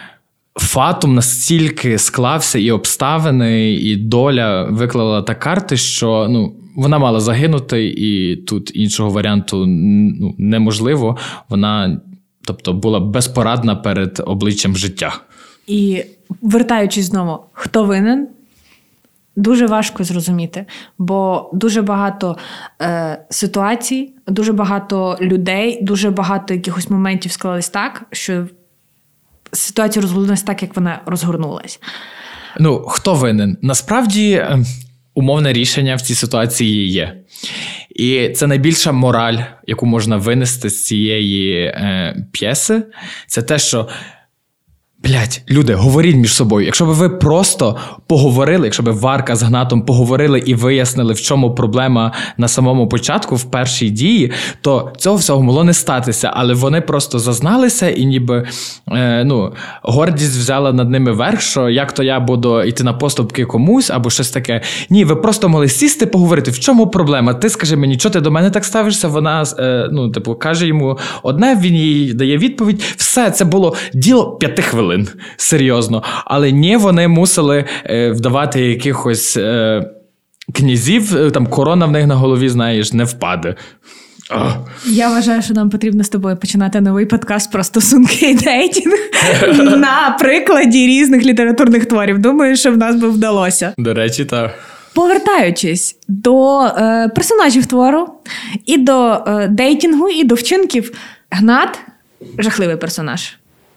[0.55, 7.87] Фатум настільки склався і обставини, і доля виклала так карти, що ну, вона мала загинути,
[7.87, 11.17] і тут іншого варіанту ну, неможливо.
[11.49, 12.01] Вона,
[12.45, 15.13] тобто, була безпорадна перед обличчям життя.
[15.67, 16.03] І
[16.41, 18.27] вертаючись знову, хто винен?
[19.35, 20.65] Дуже важко зрозуміти,
[20.97, 22.37] бо дуже багато
[22.81, 28.47] е, ситуацій, дуже багато людей, дуже багато якихось моментів склались так, що
[29.53, 31.79] ситуація розгорнулася так, як вона розгорнулась.
[32.59, 33.57] Ну, хто винен?
[33.61, 34.65] Насправді ем,
[35.13, 37.23] умовне рішення в цій ситуації є.
[37.89, 39.37] І це найбільша мораль,
[39.67, 42.83] яку можна винести з цієї е, п'єси,
[43.27, 43.87] це те, що
[45.03, 46.65] Блять, люди, говоріть між собою.
[46.65, 51.55] Якщо б ви просто поговорили, якщо б Варка з Гнатом поговорили і вияснили, в чому
[51.55, 56.31] проблема на самому початку, в першій дії, то цього всього могло не статися.
[56.33, 58.47] Але вони просто зазналися, і ніби
[58.91, 63.45] е, ну, гордість взяла над ними верх, що як то я буду йти на поступки
[63.45, 64.61] комусь або щось таке.
[64.89, 66.51] Ні, ви просто могли сісти, поговорити.
[66.51, 67.33] В чому проблема?
[67.33, 69.07] Ти скажи мені, що ти до мене так ставишся?
[69.07, 72.83] Вона е, ну, типу, каже йому одне, він їй дає відповідь.
[72.97, 76.03] Все це було діло п'яти хвилин хвилин серйозно.
[76.25, 79.83] Але ні, вони мусили е, вдавати якихось е,
[80.53, 83.55] князів, е, там корона в них на голові, знаєш, не впаде.
[84.29, 84.53] Oh.
[84.85, 88.95] Я вважаю, що нам потрібно з тобою починати новий подкаст про стосунки і дейтінг
[89.77, 92.19] на прикладі різних літературних творів.
[92.19, 93.73] Думаю, що в нас би вдалося.
[93.77, 94.59] До речі, так.
[94.95, 98.07] Повертаючись до е, персонажів твору,
[98.65, 100.91] і до е, дейтінгу, і до вчинків,
[101.31, 101.79] Гнат
[102.37, 103.33] жахливий персонаж.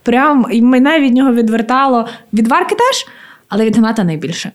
[0.07, 3.07] Прям і мене від нього відвертало від варки теж,
[3.49, 4.53] але від Гната найбільше.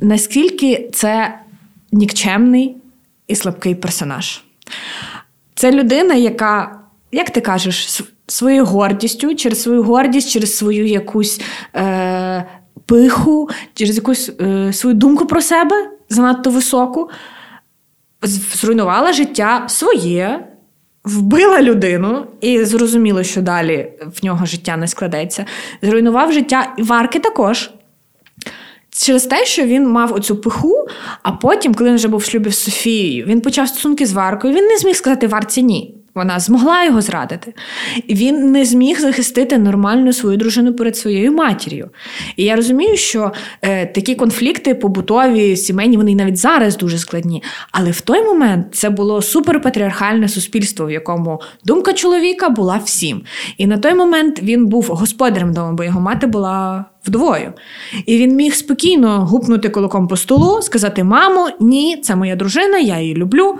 [0.00, 1.38] Наскільки це
[1.92, 2.76] нікчемний
[3.28, 4.42] і слабкий персонаж?
[5.54, 6.80] Це людина, яка,
[7.12, 11.40] як ти кажеш, своєю гордістю, через свою гордість, через свою якусь
[11.76, 12.44] е,
[12.86, 17.10] пиху, через якусь е, свою думку про себе занадто високу,
[18.54, 20.46] зруйнувала життя своє,
[21.04, 25.46] Вбила людину, і зрозуміло, що далі в нього життя не складеться.
[25.82, 27.70] Зруйнував життя і Варки також.
[28.90, 30.88] Через те, що він мав оцю пиху,
[31.22, 34.54] а потім, коли він вже був в шлюбі з Софією, він почав стосунки з Варкою,
[34.54, 36.03] він не зміг сказати Варці ні.
[36.14, 37.54] Вона змогла його зрадити.
[38.08, 41.90] Він не зміг захистити нормальну свою дружину перед своєю матір'ю.
[42.36, 47.42] І я розумію, що е, такі конфлікти побутові, сімейні, вони навіть зараз дуже складні.
[47.72, 53.22] Але в той момент це було суперпатріархальне суспільство, в якому думка чоловіка була всім.
[53.58, 57.52] І на той момент він був господарем дому, бо його мати була вдвою.
[58.06, 63.00] І він міг спокійно гупнути кулаком по столу, сказати: Мамо, ні, це моя дружина, я
[63.00, 63.58] її люблю.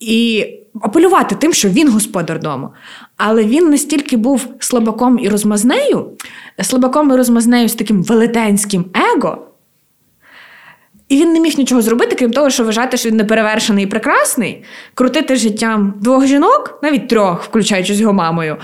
[0.00, 0.46] І
[0.82, 2.68] апелювати тим, що він господар дому.
[3.16, 6.10] Але він настільки був слабаком і розмазнею,
[6.62, 8.84] слабаком і розмазнею з таким велетенським
[9.14, 9.46] его.
[11.08, 14.64] І він не міг нічого зробити, крім того, що вважати, що він неперевершений і прекрасний,
[14.94, 18.56] крутити життям двох жінок, навіть трьох, включаючи з його мамою.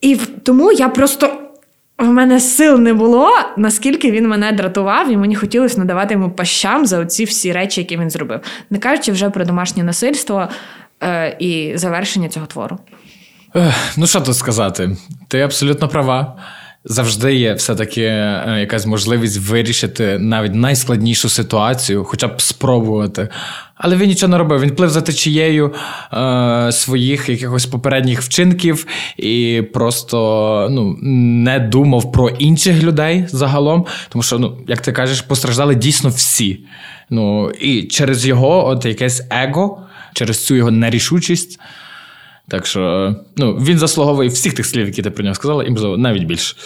[0.00, 1.41] І тому я просто
[1.98, 6.86] в мене сил не було, наскільки він мене дратував, і мені хотілося надавати йому пащам
[6.86, 8.40] за оці всі речі, які він зробив.
[8.70, 10.48] Не кажучи вже про домашнє насильство
[11.02, 12.78] е, і завершення цього твору.
[13.96, 14.96] Ну, що тут сказати?
[15.28, 16.36] Ти абсолютно права.
[16.84, 23.28] Завжди є все-таки е, якась можливість вирішити навіть найскладнішу ситуацію, хоча б спробувати.
[23.74, 24.60] Але він нічого не робив.
[24.60, 25.74] Він плив за течією
[26.12, 30.98] е, своїх якихось попередніх вчинків і просто ну,
[31.42, 33.86] не думав про інших людей загалом.
[34.08, 36.60] Тому що, ну, як ти кажеш, постраждали дійсно всі.
[37.10, 39.82] Ну, І через його от якесь его,
[40.14, 41.60] через цю його нерішучість.
[42.52, 45.96] Так що ну, він заслуговує всіх тих слів, які ти про нього сказала, і можливо
[45.96, 46.56] навіть більше.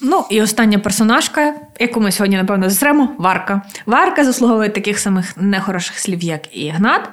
[0.00, 3.62] Ну і остання персонажка, яку ми сьогодні, напевно, засремо, Варка.
[3.86, 7.08] Варка заслуговує таких самих нехороших слів, як і Гнат.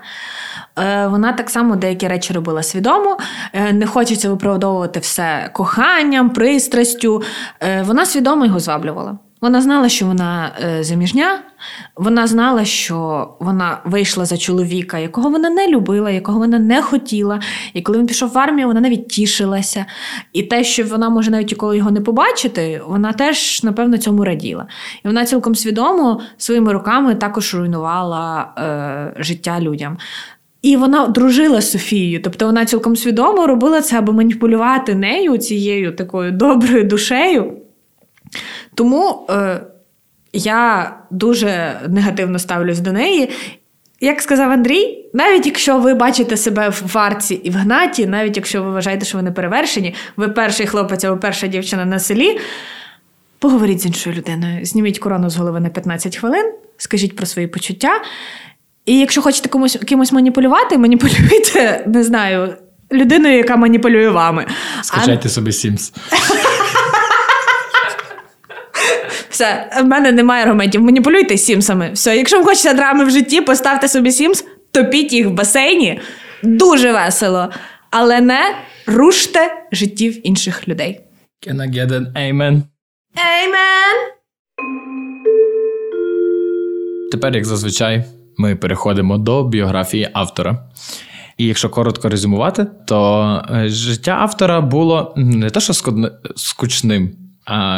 [0.80, 3.18] Е, вона так само деякі речі робила свідомо.
[3.54, 7.24] Е, не хочеться виправдовувати все коханням, пристрастю.
[7.60, 9.18] Е, вона свідомо його зваблювала.
[9.42, 11.40] Вона знала, що вона е, заміжня,
[11.96, 17.40] вона знала, що вона вийшла за чоловіка, якого вона не любила, якого вона не хотіла.
[17.74, 19.86] І коли він пішов в армію, вона навіть тішилася.
[20.34, 24.68] І те, що вона може навіть коли його не побачити, вона теж, напевно, цьому раділа.
[25.06, 29.98] І вона цілком свідомо своїми руками також руйнувала е, життя людям.
[30.62, 35.96] І вона дружила з Софією, тобто вона цілком свідомо робила це, аби маніпулювати нею, цією
[35.96, 37.61] такою доброю душею.
[38.76, 39.62] Тому е,
[40.34, 43.30] я дуже негативно ставлюсь до неї.
[44.04, 48.64] Як сказав Андрій, навіть якщо ви бачите себе в варці і в гнаті, навіть якщо
[48.64, 52.40] ви вважаєте, що ви не перевершені, ви перший хлопець, а ви перша дівчина на селі,
[53.40, 58.02] поговоріть з іншою людиною, зніміть корону з голови на 15 хвилин, скажіть про свої почуття.
[58.86, 62.54] І якщо хочете комусь кимось маніпулювати, маніпулюйте, не знаю,
[62.92, 64.46] людиною, яка маніпулює вами.
[64.82, 65.30] Скачайте а...
[65.30, 65.94] собі Sims.
[69.42, 70.82] Все, в мене немає аргументів.
[70.82, 71.92] Маніпулюйте сімсами.
[71.94, 76.00] Все, якщо вам хочеться драми в житті, поставте собі сімс, топіть їх в басейні.
[76.44, 77.50] Дуже весело.
[77.92, 78.56] Але не
[78.88, 79.40] руште
[79.72, 81.02] життів інших людей.
[81.48, 82.62] Can I get an amen?
[83.16, 83.98] Amen!
[87.12, 88.04] Тепер, як зазвичай,
[88.38, 90.70] ми переходимо до біографії автора.
[91.38, 95.74] І якщо коротко резюмувати, то е, життя автора було не те, що
[96.36, 97.21] скучним,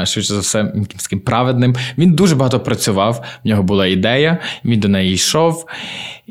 [0.05, 0.73] швидше за все,
[1.03, 1.75] таким праведним.
[1.97, 5.65] Він дуже багато працював, в нього була ідея, він до неї йшов.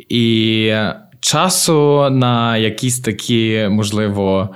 [0.09, 0.75] І
[1.21, 4.49] часу на якісь такі, можливо,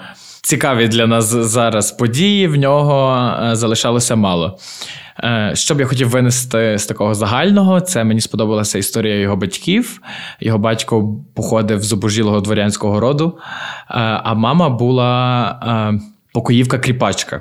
[0.43, 4.59] цікаві для нас зараз події в нього е, залишалося мало.
[5.25, 10.01] Е, що б я хотів винести з такого загального, це мені сподобалася історія його батьків.
[10.41, 13.43] Його батько походив з обожілого дворянського роду, е,
[14.25, 15.99] а мама була
[16.37, 17.41] покоївка-кріпачка.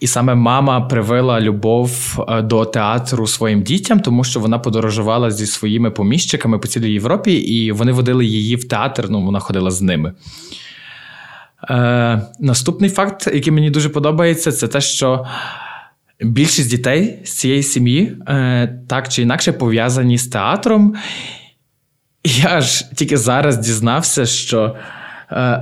[0.00, 5.46] І саме мама привела любов е, до театру своїм дітям, тому що вона подорожувала зі
[5.46, 9.06] своїми поміщиками по цілій Європі, і вони водили її в театр.
[9.10, 10.12] Ну, вона ходила з ними.
[11.70, 15.26] Е, Наступний факт, який мені дуже подобається, це те, що
[16.20, 20.94] більшість дітей з цієї сім'ї е, так чи інакше пов'язані з театром.
[22.24, 24.76] Я ж тільки зараз дізнався, що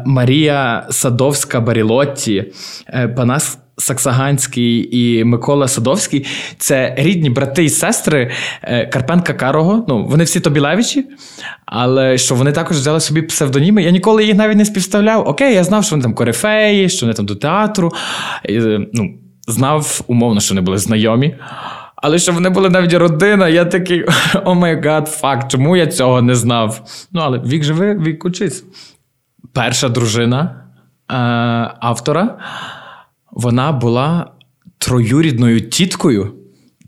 [0.07, 2.53] Марія Садовська Барілотті,
[2.89, 6.27] е, Панас Саксаганський і Микола Садовський
[6.59, 8.31] це рідні брати і сестри
[8.63, 9.85] е, Карпенка Карого.
[9.89, 11.07] Ну, вони всі Тобілевичі,
[11.67, 13.83] але що вони також взяли собі псевдоніми.
[13.83, 15.29] Я ніколи їх навіть не співставляв.
[15.29, 17.93] Окей, я знав, що вони там корифеї, що вони там до театру.
[18.93, 19.15] Ну,
[19.49, 21.35] Знав умовно, що вони були знайомі.
[21.97, 24.05] Але що вони були навіть родина, я такий,
[24.45, 26.81] oh my God, факт, чому я цього не знав?
[27.13, 28.65] Ну, але вік живе, вік учись.
[29.55, 30.65] Перша дружина
[31.11, 31.15] е,
[31.81, 32.39] автора
[33.33, 34.31] вона була
[34.79, 36.35] троюрідною тіткою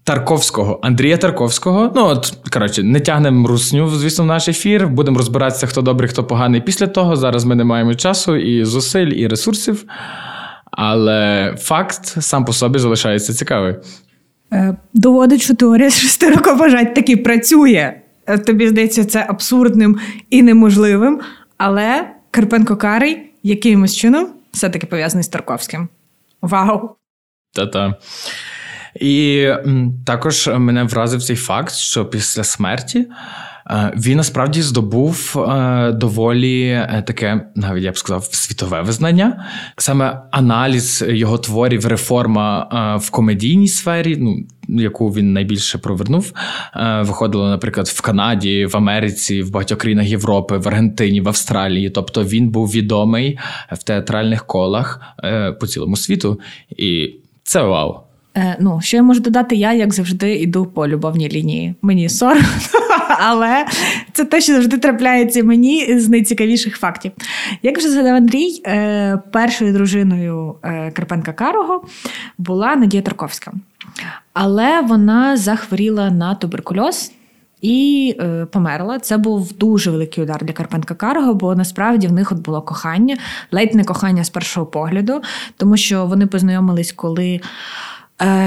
[0.04, 1.92] Тарковського, Андрія Тарковського.
[1.96, 4.88] Ну, от, коротше, не тягнемо русню, звісно, в наш ефір.
[4.88, 7.16] Будемо розбиратися, хто добрий, хто поганий після того.
[7.16, 9.84] Зараз ми не маємо часу, і зусиль, і ресурсів.
[10.70, 13.74] Але факт сам по собі залишається цікавий.
[14.52, 17.94] Е, доводить, що теорія шестирокобажать таки працює.
[18.26, 19.98] Е, тобі здається, це абсурдним
[20.30, 21.20] і неможливим.
[21.58, 25.88] Але Карпенко Карий якимось чином все-таки пов'язаний з Тарковським.
[26.42, 26.90] Вау!
[27.52, 27.94] Та-та.
[29.00, 29.48] І
[30.04, 33.06] також мене вразив цей факт, що після смерті
[33.70, 39.46] е, він насправді здобув е, доволі е, таке, навіть я б сказав, світове визнання.
[39.76, 42.68] Саме аналіз його творів, реформа
[43.02, 44.16] в комедійній сфері.
[44.16, 44.36] ну,
[44.68, 46.32] Яку він найбільше провернув,
[47.00, 51.90] виходило, наприклад, в Канаді, в Америці, в багатьох країнах Європи, в Аргентині, в Австралії.
[51.90, 53.38] Тобто він був відомий
[53.72, 55.00] в театральних колах
[55.60, 56.40] по цілому світу,
[56.76, 58.05] і це вау.
[58.36, 61.74] Е, ну, що я можу додати, я, як завжди, йду по любовній лінії.
[61.82, 62.48] Мені соромно,
[63.18, 63.66] але
[64.12, 67.12] це те, що завжди трапляється мені з найцікавіших фактів.
[67.62, 71.84] Як вже згадав Андрій, е, першою дружиною е, Карпенка Карого
[72.38, 73.52] була Надія Тарковська.
[74.32, 77.12] Але вона захворіла на туберкульоз.
[77.60, 78.98] І е, померла.
[78.98, 83.16] Це був дуже великий удар для Карпенка Карго, бо насправді в них от було кохання,
[83.52, 85.22] ледь не кохання з першого погляду,
[85.56, 87.40] тому що вони познайомились, коли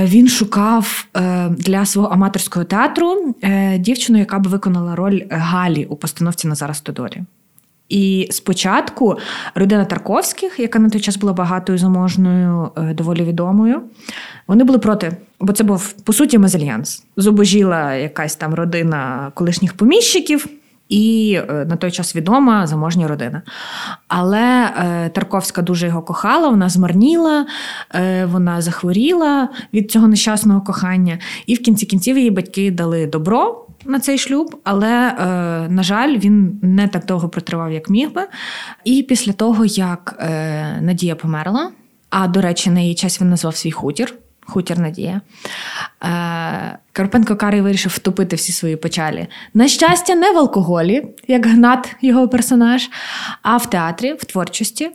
[0.03, 5.95] він шукав е, для свого аматорського театру е, дівчину, яка б виконала роль Галі у
[5.95, 7.23] постановці Назара Стодолі.
[7.89, 9.17] І спочатку
[9.55, 13.81] родина Тарковських, яка на той час була багатою заможною, доволі відомою,
[14.47, 17.03] вони були проти, бо це був по суті мезальянс.
[17.17, 20.47] Зубожіла якась там родина колишніх поміщиків
[20.89, 23.41] і е, на той час відома заможня родина.
[24.07, 27.45] Але е, Тарковська дуже його кохала, вона змарніла,
[27.95, 33.65] е, вона захворіла від цього нещасного кохання, і в кінці кінців її батьки дали добро.
[33.85, 35.13] На цей шлюб, але,
[35.69, 38.21] на жаль, він не так довго протривав, як міг би.
[38.83, 40.15] І після того, як
[40.81, 41.71] Надія померла,
[42.09, 44.13] а до речі, на її час він назвав свій хутір
[44.49, 45.21] хутір Надія.
[46.03, 49.27] Е, Карпенко Карий вирішив втопити всі свої печалі.
[49.53, 52.89] На щастя, не в алкоголі, як гнат його персонаж,
[53.41, 54.89] а в театрі, в творчості.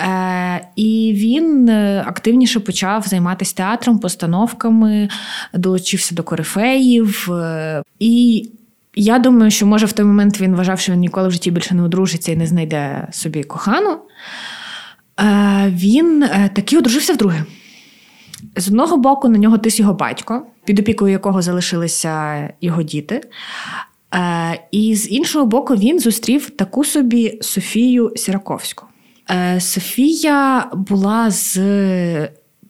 [0.00, 5.08] Е, і він е, активніше почав займатися театром, постановками,
[5.54, 7.28] долучився до корифеїв.
[7.98, 8.48] І
[8.94, 11.74] я думаю, що може в той момент він вважав, що він ніколи в житті більше
[11.74, 13.98] не одружиться і не знайде собі кохану.
[15.66, 17.44] Він таки одружився вдруге.
[18.56, 23.20] З одного боку, на нього тис його батько, під опікою якого залишилися його діти.
[24.14, 28.86] Е, і з іншого боку, він зустрів таку собі Софію Сіраковську.
[29.30, 31.56] Е, Софія була з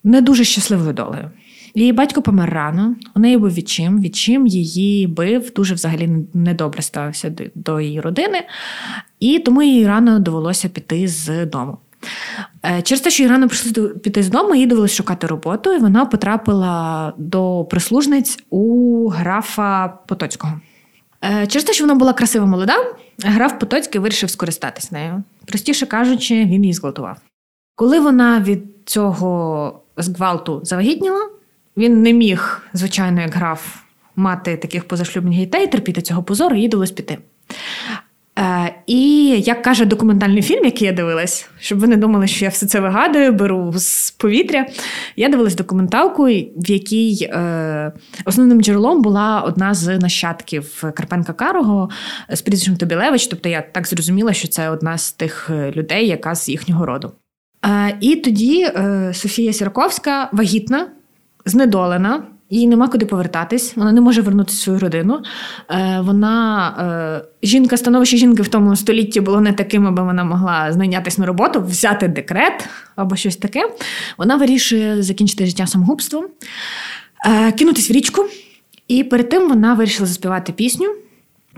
[0.04, 1.30] не дуже щасливою долею.
[1.74, 4.00] Її батько помер рано, у неї був відчим.
[4.00, 8.42] Відчим її бив, дуже взагалі недобре ставився до її родини,
[9.20, 11.78] і тому їй рано довелося піти з дому.
[12.64, 15.78] Е, через те, що їй рано прийшли піти з дому, їй довелося шукати роботу, і
[15.78, 20.60] вона потрапила до прислужниць у графа Потоцького.
[21.24, 22.76] Е, через те, що вона була красива молода,
[23.24, 25.22] граф Потоцький вирішив скористатись нею.
[25.46, 27.16] Простіше кажучи, він її зґвалтував.
[27.74, 31.28] Коли вона від цього зґвалту завагітніла,
[31.76, 33.76] він не міг, звичайно, як граф,
[34.16, 37.18] мати таких позашлюбних дітей, терпіти цього позору, їй довелось піти.
[38.38, 42.48] Е, і як каже документальний фільм, який я дивилась, щоб ви не думали, що я
[42.48, 44.66] все це вигадую, беру з повітря.
[45.16, 46.24] Я дивилась документалку,
[46.56, 47.92] в якій е,
[48.24, 51.90] основним джерелом була одна з нащадків Карпенка Карого
[52.28, 53.26] з прізвищем Тобілевич.
[53.26, 57.12] Тобто я так зрозуміла, що це одна з тих е, людей, яка з їхнього роду.
[57.64, 60.88] Е, і тоді е, Софія Сірковська вагітна,
[61.44, 62.22] знедолена.
[62.50, 65.22] Їй нема куди повертатись, вона не може вернутися в свою родину.
[65.70, 66.68] Е, Вона
[67.22, 71.26] е, жінка, становище жінки в тому столітті було не таким, аби вона могла знайнятися на
[71.26, 73.70] роботу, взяти декрет або щось таке.
[74.18, 76.24] Вона вирішує закінчити життя самогубством,
[77.26, 78.24] е, кинутись в річку,
[78.88, 80.86] і перед тим вона вирішила заспівати пісню.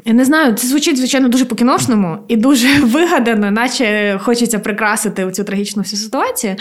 [0.04, 5.44] Я не знаю, це звучить, звичайно, дуже по-кіношному і дуже вигадано, наче хочеться прикрасити цю
[5.44, 6.56] трагічну всю ситуацію.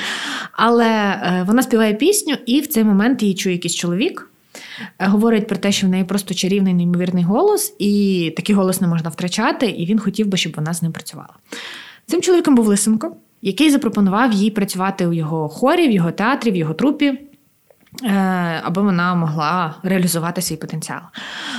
[0.52, 4.30] Але е, вона співає пісню, і в цей момент її чує якийсь чоловік.
[5.00, 8.88] Е, говорить про те, що в неї просто чарівний, неймовірний голос, і такий голос не
[8.88, 11.34] можна втрачати, і він хотів би, щоб вона з ним працювала.
[12.06, 16.56] Цим чоловіком був Лисенко, який запропонував їй працювати у його хорі, в його театрі, в
[16.56, 17.20] його трупі.
[18.04, 21.02] Е, аби вона могла реалізувати свій потенціал.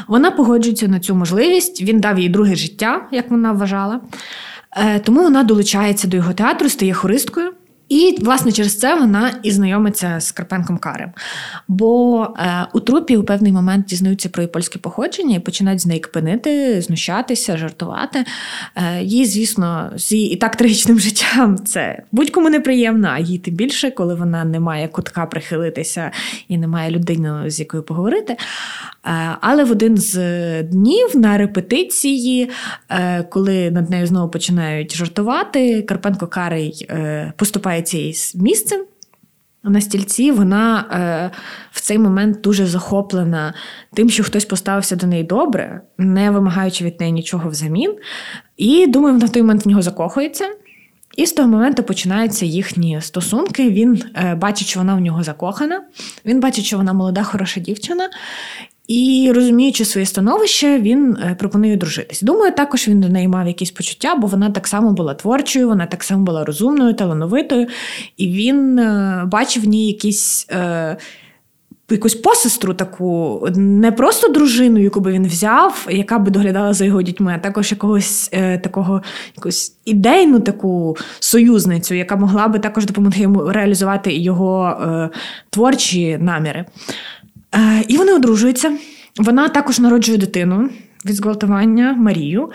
[0.09, 1.83] Вона погоджується на цю можливість.
[1.83, 4.01] Він дав їй друге життя, як вона вважала.
[4.77, 7.53] Е, тому вона долучається до його театру, стає хористкою.
[7.89, 11.13] І, власне, через це вона і знайомиться з Карпенком Карем.
[11.69, 15.87] Бо е, у трупі у певний момент дізнаються про її польське походження і починають з
[15.87, 18.25] неї кпинити, знущатися, жартувати.
[18.77, 23.55] Е, Їй, звісно, з її і так трагічним життям це будь-кому неприємно, а їй тим
[23.55, 26.11] більше, коли вона не має кутка прихилитися
[26.49, 28.37] і не має людини, з якою поговорити.
[29.07, 30.19] Е, але в один з
[30.63, 32.51] днів на репетиції,
[32.91, 37.33] е, коли над нею знову починають жартувати, Карпенко Карий е,
[37.79, 38.85] поступає цією місцем.
[39.63, 41.31] На стільці вона е,
[41.73, 43.55] в цей момент дуже захоплена
[43.95, 47.95] тим, що хтось поставився до неї добре, не вимагаючи від неї нічого взамін.
[48.57, 50.45] І думаю, вона в той момент в нього закохується.
[51.17, 53.71] І з того моменту починаються їхні стосунки.
[53.71, 55.83] Він е, бачить, що вона в нього закохана.
[56.25, 58.09] Він бачить, що вона молода, хороша дівчина.
[58.89, 62.23] І розуміючи своє становище, він е, пропонує дружитись.
[62.23, 65.87] Думаю, також він до неї мав якісь почуття, бо вона так само була творчою, вона
[65.87, 67.67] так само була розумною, талановитою,
[68.17, 70.47] і він е, бачив в ній якісь.
[70.51, 70.97] Е,
[71.91, 77.03] якусь посестру таку, не просто дружину, яку би він взяв, яка би доглядала за його
[77.03, 79.03] дітьми, а також якогось е, такого
[79.37, 85.11] якусь ідейну таку союзницю, яка могла би також допомогти йому реалізувати його е,
[85.51, 86.65] творчі наміри.
[87.55, 88.79] Е, І вони одружуються.
[89.17, 90.69] Вона також народжує дитину
[91.05, 92.51] від зґвалтування Марію.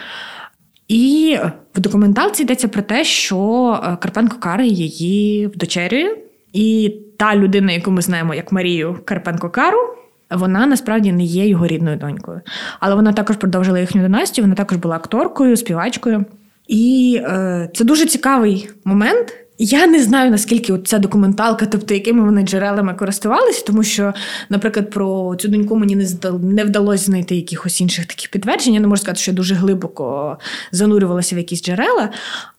[0.87, 1.37] І
[1.75, 3.39] в документалці йдеться про те, що
[3.83, 6.15] е, Карпенко Кари її вдочерює.
[6.53, 9.77] І та людина, яку ми знаємо як Марію Карпенко Кару,
[10.31, 12.41] вона насправді не є його рідною донькою.
[12.79, 16.25] Але вона також продовжила їхню династію, вона також була акторкою, співачкою.
[16.67, 19.42] І е, це дуже цікавий момент.
[19.57, 24.13] Я не знаю, наскільки ця документалка, тобто якими вони джерелами користувалися, тому що,
[24.49, 26.07] наприклад, про цю доньку мені
[26.41, 28.73] не вдалося знайти якихось інших таких підтверджень.
[28.73, 30.37] Я не можу сказати, що я дуже глибоко
[30.71, 32.09] занурювалася в якісь джерела,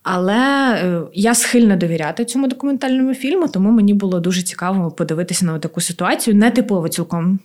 [0.02, 5.58] але е, я схильна довіряти цьому документальному фільму, тому мені було дуже цікаво подивитися на
[5.58, 7.38] таку ситуацію, нетипово цілком.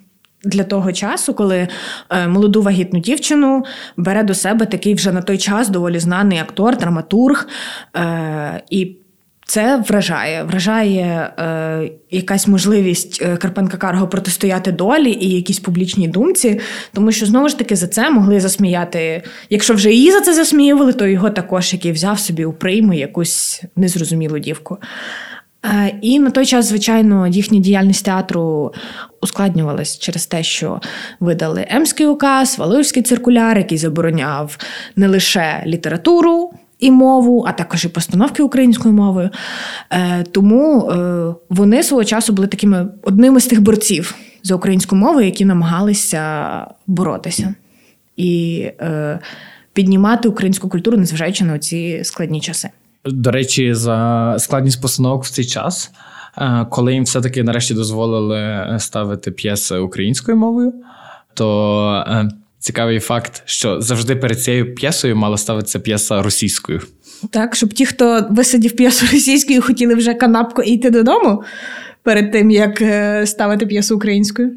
[0.43, 1.67] Для того часу, коли
[2.09, 3.65] е, молоду вагітну дівчину
[3.97, 7.47] бере до себе такий вже на той час доволі знаний актор, драматург.
[7.95, 8.95] Е, і
[9.49, 10.43] це вражає.
[10.43, 16.59] Вражає е, якась можливість е, Карпенка Карго протистояти долі і якійсь публічній думці,
[16.93, 19.23] тому що знову ж таки за це могли засміяти.
[19.49, 23.63] Якщо вже її за це засміювали, то його також, який взяв собі у прийму якусь
[23.75, 24.77] незрозумілу дівку.
[25.65, 28.73] Е, і на той час, звичайно, їхня діяльність театру
[29.21, 30.81] ускладнювалась через те, що
[31.19, 34.57] видали Емський указ, Валуївський циркуляр, який забороняв
[34.95, 39.30] не лише літературу і мову, а також і постановки українською мовою.
[39.91, 45.21] Е, Тому е, вони свого часу були такими одними з тих борців за українську мову,
[45.21, 47.55] які намагалися боротися
[48.17, 49.19] і е,
[49.73, 52.69] піднімати українську культуру, незважаючи на ці складні часи.
[53.05, 55.91] До речі, за складність постановок в цей час,
[56.69, 60.73] коли їм все-таки нарешті дозволили ставити п'єси українською мовою,
[61.34, 62.03] то
[62.60, 66.82] цікавий факт, що завжди перед цією п'єсою мала ставитися п'єса російською.
[67.32, 71.43] Так, щоб ті, хто висадів п'єсу російською, хотіли вже канапку і йти додому
[72.03, 74.51] перед тим, як е, ставити п'єсу українською.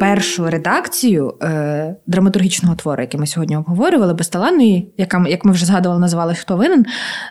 [0.00, 6.00] Першу редакцію е, драматургічного твору, який ми сьогодні обговорювали, безталанної, яка як ми вже згадували,
[6.00, 6.86] називалась Хто винен,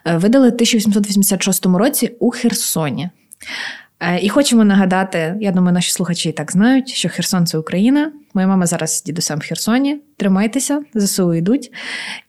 [0.06, 3.10] е, видали в 1886 році у Херсоні.
[4.00, 8.12] Е, і хочемо нагадати, я думаю, наші слухачі і так знають, що Херсон це Україна.
[8.34, 10.02] Моя мама зараз з дідусем в Херсоні.
[10.18, 11.72] Тримайтеся, ЗСУ йдуть.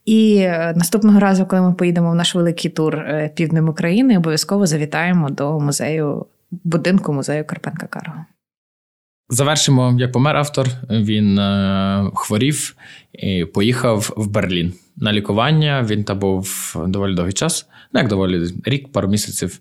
[0.05, 4.67] І е, наступного разу, коли ми поїдемо в наш великий тур е, півднем України, обов'язково
[4.67, 8.25] завітаємо до музею будинку музею Карпенка Карго.
[9.31, 10.69] Завершимо, як помер автор.
[10.91, 11.41] Він
[12.15, 12.77] хворів
[13.13, 15.87] і поїхав в Берлін на лікування.
[15.91, 19.59] Він там був доволі довгий час, ну як доволі рік, пару місяців.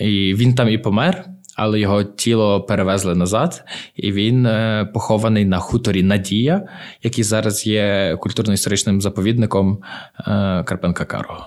[0.00, 1.24] І Він там і помер
[1.58, 3.64] але його тіло перевезли назад,
[3.96, 6.62] і він е, похований на хуторі Надія,
[7.02, 9.78] який зараз є культурно-історичним заповідником
[10.20, 10.24] е,
[10.66, 11.46] Карпенка Карого.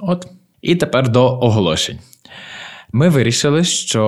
[0.00, 0.26] От.
[0.62, 1.98] І тепер до оголошень.
[2.92, 4.02] Ми вирішили, що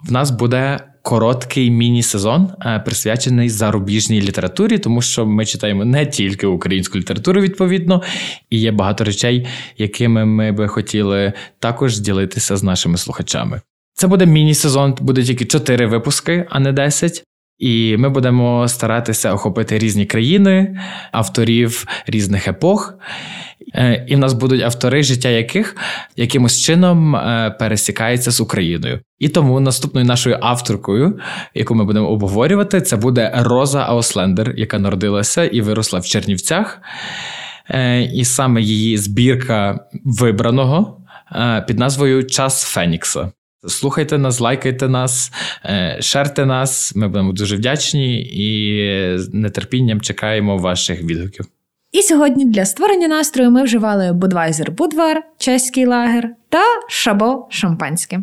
[0.00, 0.80] в нас буде.
[1.02, 8.02] Короткий міні-сезон е, присвячений зарубіжній літературі, тому що ми читаємо не тільки українську літературу, відповідно,
[8.50, 9.46] і є багато речей,
[9.78, 13.60] якими ми би хотіли також ділитися з нашими слухачами.
[13.94, 17.24] Це буде міні-сезон, буде тільки 4 випуски, а не 10.
[17.58, 20.80] І ми будемо старатися охопити різні країни,
[21.12, 22.94] авторів різних епох.
[23.74, 25.76] Е, і в нас будуть автори, життя яких
[26.16, 29.00] якимось чином е, пересікається з Україною.
[29.18, 31.18] І тому наступною нашою авторкою,
[31.54, 36.80] яку ми будемо обговорювати, це буде Роза Ауслендер, яка народилася і виросла в Чернівцях.
[37.70, 41.00] Е, і саме її збірка вибраного
[41.66, 43.32] під назвою Час Фенікса.
[43.68, 45.32] Слухайте нас, лайкайте нас,
[45.64, 46.96] е, шерте нас.
[46.96, 51.46] Ми будемо дуже вдячні і з нетерпінням чекаємо ваших відгуків.
[51.92, 58.20] І сьогодні для створення настрою ми вживали Будвайзер Будвар, чеський лагер та шабо шампанське.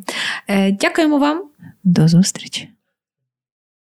[0.47, 1.43] Е, дякуємо вам,
[1.83, 2.69] до зустрічі!